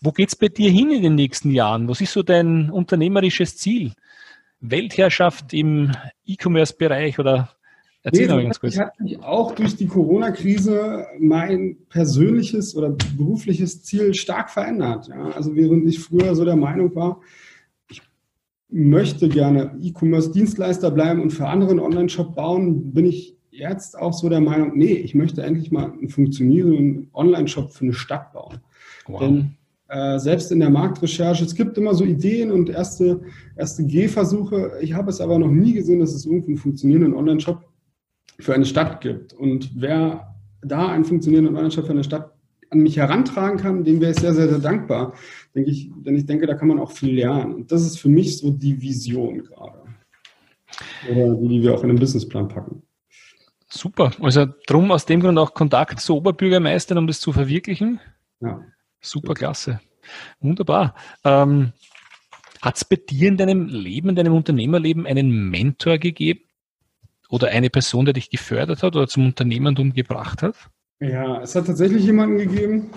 [0.00, 1.86] wo geht's bei dir hin in den nächsten Jahren?
[1.86, 3.92] Was ist so dein unternehmerisches Ziel?
[4.58, 5.92] Weltherrschaft im
[6.26, 7.50] E-Commerce-Bereich oder
[8.02, 8.74] Erzähl nee, mal ganz kurz.
[8.74, 15.06] Ich habe mich auch durch die Corona-Krise mein persönliches oder berufliches Ziel stark verändert.
[15.06, 17.20] Ja, also während ich früher so der Meinung war,
[18.72, 24.28] möchte gerne E-Commerce-Dienstleister bleiben und für andere einen Online-Shop bauen, bin ich jetzt auch so
[24.28, 28.60] der Meinung, nee, ich möchte endlich mal einen funktionierenden Online-Shop für eine Stadt bauen.
[29.06, 29.20] Wow.
[29.20, 29.56] Denn
[29.88, 33.20] äh, selbst in der Marktrecherche, es gibt immer so Ideen und erste,
[33.56, 34.72] erste Gehversuche.
[34.80, 37.62] Ich habe es aber noch nie gesehen, dass es irgendwie einen funktionierenden Online-Shop
[38.40, 39.34] für eine Stadt gibt.
[39.34, 42.32] Und wer da einen funktionierenden Online-Shop für eine Stadt
[42.72, 45.14] an mich herantragen kann, dem wäre ich sehr, sehr, sehr dankbar,
[45.54, 47.54] denke ich, denn ich denke, da kann man auch viel lernen.
[47.54, 49.82] Und das ist für mich so die Vision gerade.
[51.10, 52.82] Oder die, die wir auch in den Businessplan packen.
[53.68, 54.12] Super.
[54.20, 58.00] Also drum aus dem Grund auch Kontakt zu Oberbürgermeistern, um das zu verwirklichen.
[58.40, 58.60] Ja.
[59.00, 59.80] Super klasse.
[60.40, 60.94] Wunderbar.
[61.24, 61.72] Ähm,
[62.60, 66.40] Hat es bei dir in deinem Leben, in deinem Unternehmerleben einen Mentor gegeben?
[67.32, 70.54] oder eine Person, der dich gefördert hat oder zum Unternehmertum gebracht hat?
[71.02, 72.90] Ja, es hat tatsächlich jemanden gegeben,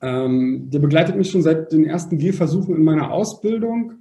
[0.00, 3.94] ähm, der begleitet mich schon seit den ersten Gehversuchen in meiner Ausbildung.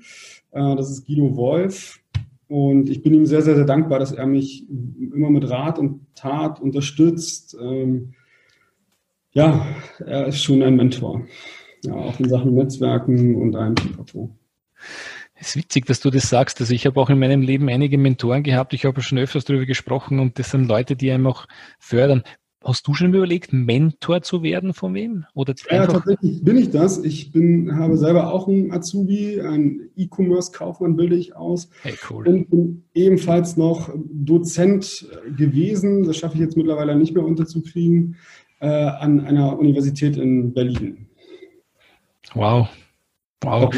[0.52, 2.00] Äh, das ist Guido Wolf.
[2.48, 6.02] Und ich bin ihm sehr, sehr, sehr dankbar, dass er mich immer mit Rat und
[6.14, 7.58] Tat unterstützt.
[7.60, 8.14] Ähm,
[9.32, 9.66] ja,
[10.06, 11.26] er ist schon ein Mentor.
[11.84, 14.30] Ja, auch in Sachen Netzwerken und einem Pipapo.
[15.34, 16.62] Es ist witzig, dass du das sagst.
[16.62, 18.74] Also ich habe auch in meinem Leben einige Mentoren gehabt.
[18.74, 21.48] Ich habe schon öfters darüber gesprochen und das sind Leute, die einem auch
[21.80, 22.24] fördern.
[22.66, 25.26] Hast du schon überlegt, Mentor zu werden von wem?
[25.36, 26.98] Oder ja, tatsächlich bin ich das.
[27.04, 31.70] Ich bin, habe selber auch einen Azubi, einen E-Commerce-Kaufmann bilde ich aus.
[31.84, 32.28] Hey, cool.
[32.28, 38.16] Und bin ebenfalls noch Dozent gewesen, das schaffe ich jetzt mittlerweile nicht mehr unterzukriegen,
[38.62, 41.06] äh, an einer Universität in Berlin.
[42.34, 42.68] Wow.
[43.44, 43.72] Wow.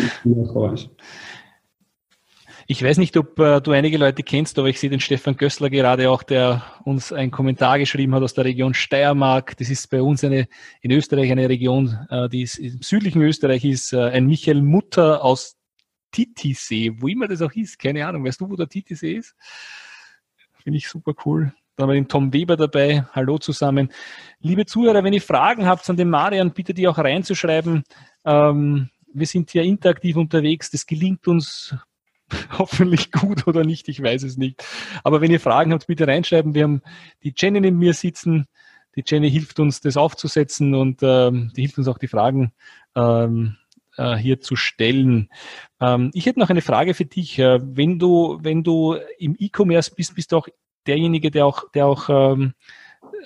[2.69, 5.69] Ich weiß nicht, ob äh, du einige Leute kennst, aber ich sehe den Stefan Gössler
[5.69, 9.55] gerade auch, der uns einen Kommentar geschrieben hat aus der Region Steiermark.
[9.55, 10.49] Das ist bei uns eine,
[10.81, 15.23] in Österreich eine Region, äh, die ist, im südlichen Österreich ist äh, ein Michael Mutter
[15.23, 15.55] aus
[16.11, 17.79] Titisee, wo immer das auch ist.
[17.79, 18.25] Keine Ahnung.
[18.25, 19.33] Weißt du, wo der Titisee ist?
[20.61, 21.53] Finde ich super cool.
[21.77, 23.05] Dann haben wir den Tom Weber dabei.
[23.13, 23.93] Hallo zusammen.
[24.41, 27.85] Liebe Zuhörer, wenn ihr Fragen habt an den Marian, bitte die auch reinzuschreiben.
[28.25, 30.69] Ähm, wir sind hier interaktiv unterwegs.
[30.69, 31.73] Das gelingt uns
[32.57, 34.63] hoffentlich gut oder nicht, ich weiß es nicht.
[35.03, 36.55] Aber wenn ihr Fragen habt, bitte reinschreiben.
[36.55, 36.81] Wir haben
[37.23, 38.47] die Jenny neben mir sitzen.
[38.95, 42.51] Die Jenny hilft uns, das aufzusetzen und ähm, die hilft uns auch, die Fragen
[42.95, 43.55] ähm,
[43.97, 45.29] äh, hier zu stellen.
[45.79, 47.37] Ähm, ich hätte noch eine Frage für dich.
[47.37, 50.47] Äh, wenn du, wenn du im E-Commerce bist, bist du auch
[50.87, 52.53] derjenige, der auch, der auch ähm,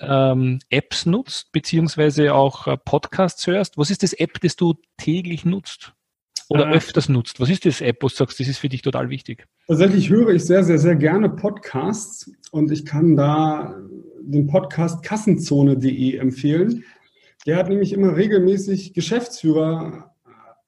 [0.00, 3.78] ähm, Apps nutzt, beziehungsweise auch äh, Podcasts hörst.
[3.78, 5.94] Was ist das App, das du täglich nutzt?
[6.48, 7.40] Oder äh, öfters nutzt?
[7.40, 9.46] Was ist das App, wo du sagst, das ist für dich total wichtig?
[9.66, 13.74] Tatsächlich höre ich sehr, sehr, sehr gerne Podcasts und ich kann da
[14.20, 16.84] den Podcast kassenzone.de empfehlen.
[17.46, 20.12] Der hat nämlich immer regelmäßig Geschäftsführer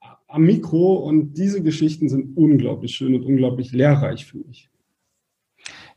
[0.01, 4.69] äh, am Mikro und diese Geschichten sind unglaublich schön und unglaublich lehrreich für mich.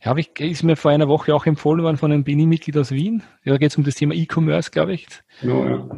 [0.01, 3.21] Ja, ich, ist mir vor einer Woche auch empfohlen worden von einem BNI-Mitglied aus Wien.
[3.43, 5.07] Da geht es um das Thema E-Commerce, glaube ich.
[5.41, 5.89] Genau, ja.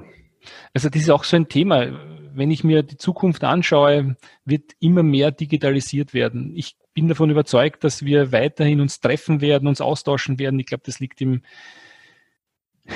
[0.73, 1.85] Also das ist auch so ein Thema.
[2.33, 4.15] Wenn ich mir die Zukunft anschaue,
[4.45, 6.51] wird immer mehr digitalisiert werden.
[6.55, 10.59] Ich bin davon überzeugt, dass wir weiterhin uns treffen werden, uns austauschen werden.
[10.59, 11.41] Ich glaube, das liegt im,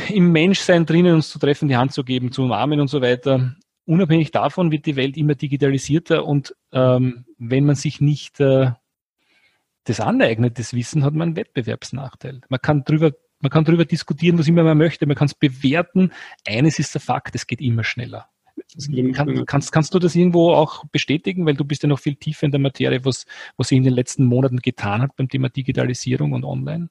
[0.09, 3.55] im Menschsein drinnen, uns zu treffen, die Hand zu geben, zu umarmen und so weiter.
[3.85, 8.71] Unabhängig davon wird die Welt immer digitalisierter und ähm, wenn man sich nicht äh,
[9.83, 12.41] das aneignet, das Wissen, hat man einen Wettbewerbsnachteil.
[12.49, 16.11] Man kann drüber, man kann drüber diskutieren, was immer man möchte, man kann es bewerten.
[16.47, 18.27] Eines ist der Fakt, es geht immer schneller.
[19.13, 22.45] Kann, kannst, kannst du das irgendwo auch bestätigen, weil du bist ja noch viel tiefer
[22.45, 23.25] in der Materie, was,
[23.57, 26.89] was sich in den letzten Monaten getan hat beim Thema Digitalisierung und Online?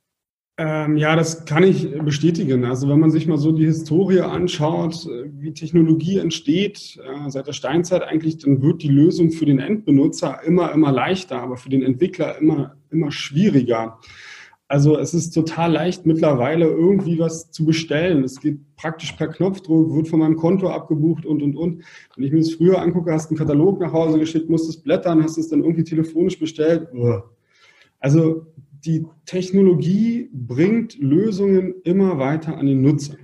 [0.57, 2.65] Ähm, ja, das kann ich bestätigen.
[2.65, 7.49] Also wenn man sich mal so die Historie anschaut, äh, wie Technologie entsteht, äh, seit
[7.49, 11.71] der Steinzeit eigentlich, dann wird die Lösung für den Endbenutzer immer, immer leichter, aber für
[11.71, 13.99] den Entwickler immer, immer schwieriger.
[14.75, 18.25] Also es ist total leicht mittlerweile irgendwie was zu bestellen.
[18.25, 21.85] Es geht praktisch per Knopfdruck, wird von meinem Konto abgebucht und, und, und.
[22.17, 25.23] Wenn ich mir das früher angucke, hast einen Katalog nach Hause geschickt, musst es blättern,
[25.23, 26.89] hast es dann irgendwie telefonisch bestellt.
[28.01, 28.47] Also
[28.85, 33.15] die Technologie bringt Lösungen immer weiter an den Nutzer.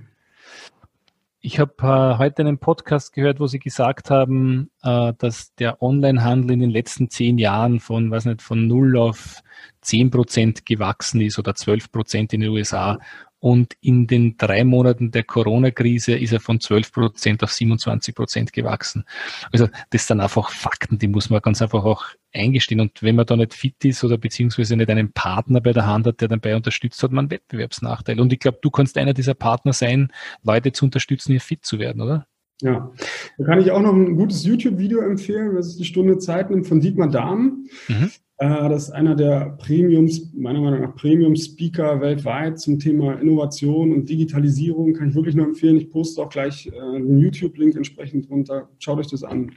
[1.43, 6.51] Ich habe äh, heute einen Podcast gehört, wo Sie gesagt haben, äh, dass der Onlinehandel
[6.51, 9.41] in den letzten zehn Jahren von, weiß nicht, von null auf
[9.81, 12.99] zehn Prozent gewachsen ist oder zwölf Prozent in den USA
[13.39, 18.53] und in den drei Monaten der Corona-Krise ist er von 12 Prozent auf 27 Prozent
[18.53, 19.03] gewachsen.
[19.51, 22.79] Also das sind einfach Fakten, die muss man ganz einfach auch eingestehen.
[22.79, 26.07] Und wenn man da nicht fit ist oder beziehungsweise nicht einen Partner bei der Hand
[26.07, 28.19] hat, der dabei unterstützt, hat man einen Wettbewerbsnachteil.
[28.19, 30.11] Und ich glaube, du kannst einer dieser Partner sein,
[30.43, 32.27] Leute zu unterstützen, hier fit zu werden, oder?
[32.61, 32.91] Ja,
[33.39, 36.67] da kann ich auch noch ein gutes YouTube-Video empfehlen, das ist die Stunde Zeit nimmt
[36.67, 37.65] von Dietmar Dahm.
[37.87, 38.11] Mhm.
[38.37, 44.09] Äh, das ist einer der Premiums, meiner Meinung nach Premium-Speaker weltweit zum Thema Innovation und
[44.09, 44.93] Digitalisierung.
[44.93, 45.77] Kann ich wirklich nur empfehlen.
[45.77, 48.69] Ich poste auch gleich äh, einen YouTube-Link entsprechend runter.
[48.79, 49.51] Schaut euch das an.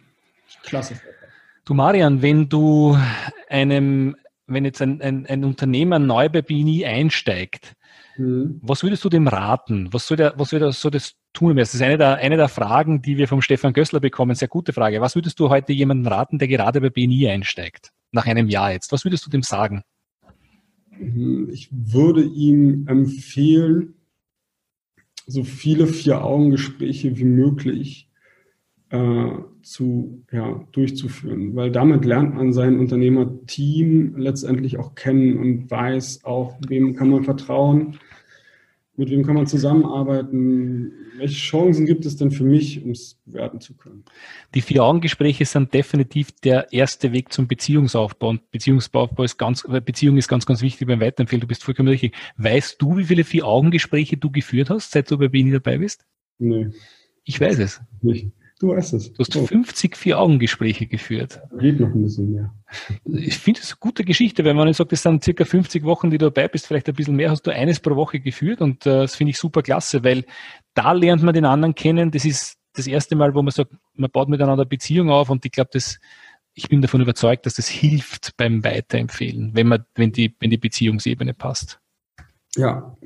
[0.62, 0.94] Klasse.
[1.64, 2.96] Du Marian, wenn du
[3.48, 7.74] einem, wenn jetzt ein, ein, ein Unternehmer neu bei BNI einsteigt,
[8.18, 8.60] mhm.
[8.62, 9.88] was würdest du dem raten?
[9.92, 11.56] Was soll der, was soll der, soll das tun?
[11.56, 14.34] Das ist eine der, eine der Fragen, die wir vom Stefan Gößler bekommen.
[14.34, 15.00] Sehr gute Frage.
[15.00, 17.90] Was würdest du heute jemandem raten, der gerade bei BNI einsteigt?
[18.14, 18.92] nach einem Jahr jetzt?
[18.92, 19.82] Was würdest du dem sagen?
[21.50, 23.94] Ich würde ihm empfehlen,
[25.26, 28.08] so viele Vier-Augen-Gespräche wie möglich
[28.90, 29.30] äh,
[29.62, 36.56] zu, ja, durchzuführen, weil damit lernt man sein Unternehmerteam letztendlich auch kennen und weiß auch,
[36.68, 37.98] wem kann man vertrauen,
[38.96, 40.92] mit wem kann man zusammenarbeiten?
[41.16, 44.04] Welche Chancen gibt es denn für mich, um es bewerten zu können?
[44.54, 48.28] Die Vier-Augen-Gespräche sind definitiv der erste Weg zum Beziehungsaufbau.
[48.28, 51.40] Und Beziehungsaufbau ist ganz, Beziehung ist ganz, ganz wichtig beim Weiterempfehlen.
[51.40, 52.14] Du bist vollkommen richtig.
[52.36, 56.06] Weißt du, wie viele Vier-Augen-Gespräche du geführt hast, seit du bei BNI dabei bist?
[56.38, 56.68] Nee.
[57.24, 57.80] Ich weiß es.
[58.00, 58.30] Nicht.
[58.60, 59.12] Du weißt es.
[59.12, 59.46] Du hast oh.
[59.46, 61.40] 50 Vier-Augen-Gespräche geführt.
[61.58, 62.54] Geht noch ein bisschen mehr.
[63.04, 66.18] Ich finde es eine gute Geschichte, wenn man sagt, es sind circa 50 Wochen, die
[66.18, 69.00] du dabei bist, vielleicht ein bisschen mehr, hast du eines pro Woche geführt und äh,
[69.02, 70.24] das finde ich super klasse, weil
[70.74, 72.10] da lernt man den anderen kennen.
[72.10, 75.52] Das ist das erste Mal, wo man sagt, man baut miteinander Beziehung auf und ich
[75.52, 75.98] glaube, das
[76.54, 80.56] ich bin davon überzeugt, dass das hilft beim Weiterempfehlen, wenn man, wenn die, wenn die
[80.56, 81.80] Beziehungsebene passt.
[82.56, 82.96] Ja.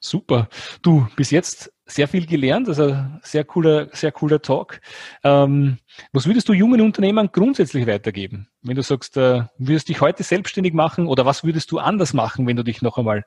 [0.00, 0.48] Super.
[0.82, 4.80] Du, bis jetzt sehr viel gelernt, also sehr cooler, sehr cooler Talk.
[5.24, 5.78] Ähm,
[6.12, 8.46] was würdest du jungen Unternehmern grundsätzlich weitergeben?
[8.62, 12.46] Wenn du sagst, äh, würdest dich heute selbstständig machen oder was würdest du anders machen,
[12.46, 13.24] wenn du dich noch einmal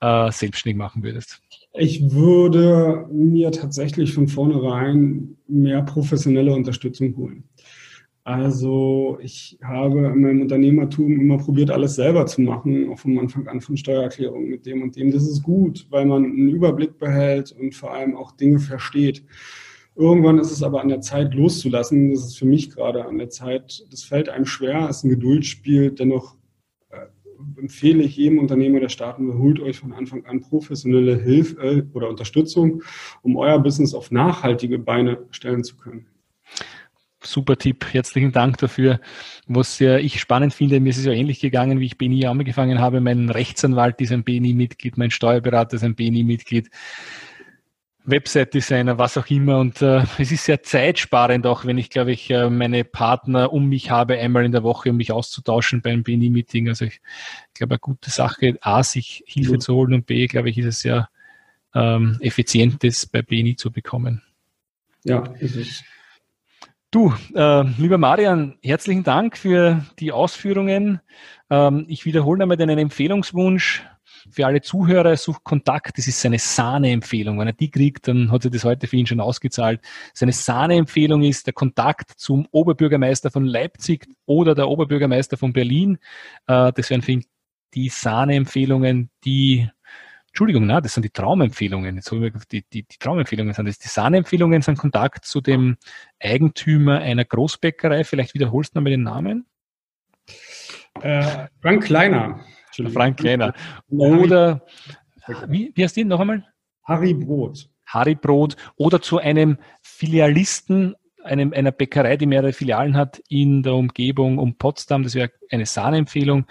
[0.00, 1.40] äh, selbstständig machen würdest?
[1.74, 7.44] Ich würde mir tatsächlich von vornherein mehr professionelle Unterstützung holen.
[8.24, 13.48] Also ich habe in meinem Unternehmertum immer probiert, alles selber zu machen, auch von Anfang
[13.48, 15.10] an von Steuererklärungen mit dem und dem.
[15.10, 19.24] Das ist gut, weil man einen Überblick behält und vor allem auch Dinge versteht.
[19.96, 22.14] Irgendwann ist es aber an der Zeit loszulassen.
[22.14, 23.84] Das ist für mich gerade an der Zeit.
[23.90, 25.90] Das fällt einem schwer, es ist ein Geduldsspiel.
[25.90, 26.36] Dennoch
[26.90, 31.60] äh, empfehle ich jedem Unternehmer, der starten will, holt euch von Anfang an professionelle Hilfe
[31.60, 32.84] äh, oder Unterstützung,
[33.22, 36.06] um euer Business auf nachhaltige Beine stellen zu können
[37.22, 37.86] super Tipp.
[37.92, 39.00] Herzlichen Dank dafür.
[39.46, 42.80] Was ja ich spannend finde, mir ist es ja ähnlich gegangen, wie ich BNI angefangen
[42.80, 43.00] habe.
[43.00, 46.70] Mein Rechtsanwalt ist ein BNI-Mitglied, mein Steuerberater ist ein BNI-Mitglied.
[48.04, 49.58] Website-Designer, was auch immer.
[49.58, 53.68] Und äh, es ist sehr zeitsparend, auch wenn ich, glaube ich, äh, meine Partner um
[53.68, 56.68] mich habe, einmal in der Woche, um mich auszutauschen beim BNI-Meeting.
[56.68, 57.00] Also ich
[57.54, 59.58] glaube, eine gute Sache, A, sich Hilfe ja.
[59.58, 61.08] zu holen und B, glaube ich, ist es sehr
[61.74, 64.22] ähm, effizient, das bei BNI zu bekommen.
[65.04, 65.84] Ja, ist es.
[66.92, 71.00] Du, äh, lieber Marian, herzlichen Dank für die Ausführungen.
[71.48, 73.82] Ähm, ich wiederhole einmal deinen Empfehlungswunsch
[74.30, 75.16] für alle Zuhörer.
[75.16, 77.38] Sucht Kontakt, das ist seine Sahne-Empfehlung.
[77.38, 79.80] Wenn er die kriegt, dann hat er das heute für ihn schon ausgezahlt.
[80.12, 85.96] Seine Sahne-Empfehlung ist der Kontakt zum Oberbürgermeister von Leipzig oder der Oberbürgermeister von Berlin.
[86.46, 87.24] Äh, das wären für ihn
[87.72, 89.66] die Sahne-Empfehlungen, die
[90.32, 91.96] Entschuldigung, na, das sind die Traumempfehlungen.
[91.96, 92.10] Jetzt
[92.50, 93.78] die, die, die Traumempfehlungen sind das.
[93.78, 95.76] Die Sahnempfehlungen sind Kontakt zu dem
[96.18, 98.04] Eigentümer einer Großbäckerei.
[98.04, 99.44] Vielleicht wiederholst du nochmal den Namen.
[101.02, 102.40] Äh, Frank Kleiner.
[102.94, 103.52] Frank Kleiner.
[103.90, 104.64] Oder,
[105.48, 106.46] wie, wie heißt die noch einmal?
[106.84, 107.68] Harry Brot.
[107.84, 108.56] Harry Brot.
[108.76, 114.56] Oder zu einem Filialisten einem, einer Bäckerei, die mehrere Filialen hat in der Umgebung um
[114.56, 115.02] Potsdam.
[115.02, 116.46] Das wäre eine Sahnempfehlung.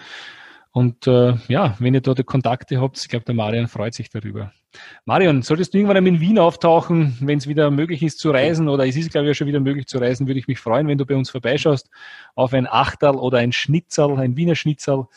[0.71, 4.53] Und äh, ja, wenn ihr dort Kontakte habt, ich glaube, der Marian freut sich darüber.
[5.03, 8.69] Marian, solltest du irgendwann einmal in Wien auftauchen, wenn es wieder möglich ist zu reisen,
[8.69, 10.87] oder es ist, glaube ich, ja schon wieder möglich zu reisen, würde ich mich freuen,
[10.87, 11.89] wenn du bei uns vorbeischaust,
[12.35, 15.07] auf ein Achterl oder ein Schnitzel, ein Wiener Schnitzel,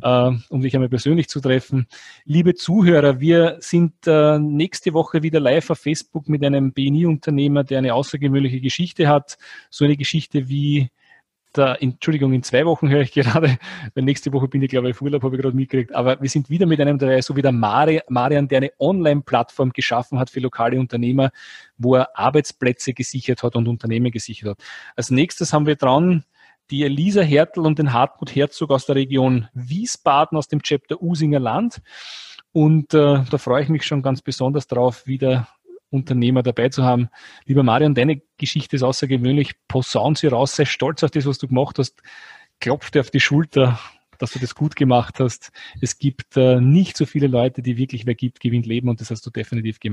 [0.00, 1.86] äh, um dich einmal persönlich zu treffen.
[2.24, 7.78] Liebe Zuhörer, wir sind äh, nächste Woche wieder live auf Facebook mit einem BNI-Unternehmer, der
[7.78, 9.36] eine außergewöhnliche Geschichte hat.
[9.68, 10.90] So eine Geschichte wie
[11.56, 13.58] der, Entschuldigung, in zwei Wochen höre ich gerade,
[13.94, 16.50] weil nächste Woche bin ich, glaube ich, Urlaub, habe ich gerade mitgekriegt, aber wir sind
[16.50, 20.78] wieder mit einem dabei, so wie der Marian, der eine Online-Plattform geschaffen hat für lokale
[20.78, 21.30] Unternehmer,
[21.78, 24.58] wo er Arbeitsplätze gesichert hat und Unternehmen gesichert hat.
[24.96, 26.24] Als nächstes haben wir dran
[26.70, 31.40] die Elisa Hertel und den Hartmut Herzog aus der Region Wiesbaden aus dem Chapter Usinger
[31.40, 31.82] Land.
[32.52, 35.48] Und äh, da freue ich mich schon ganz besonders drauf, wieder
[35.90, 37.08] Unternehmer dabei zu haben.
[37.44, 39.54] Lieber Marion, deine Geschichte ist außergewöhnlich.
[39.68, 42.02] Posaun sie raus, sei stolz auf das, was du gemacht hast.
[42.60, 43.78] Klopf dir auf die Schulter,
[44.18, 45.52] dass du das gut gemacht hast.
[45.80, 49.10] Es gibt äh, nicht so viele Leute, die wirklich wer gibt, gewinnt Leben und das
[49.10, 49.92] hast du definitiv gemacht.